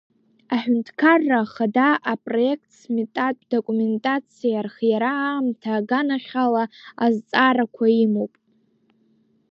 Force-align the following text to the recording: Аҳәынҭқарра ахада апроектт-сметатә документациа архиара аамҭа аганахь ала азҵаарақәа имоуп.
Аҳәынҭқарра 0.53 1.39
ахада 1.43 1.89
апроектт-сметатә 2.13 3.43
документациа 3.53 4.55
архиара 4.61 5.11
аамҭа 5.29 5.71
аганахь 5.77 6.33
ала 6.45 6.63
азҵаарақәа 7.05 7.85
имоуп. 8.05 8.33